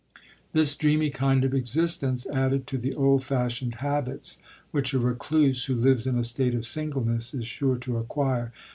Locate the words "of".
1.45-1.53, 6.55-6.65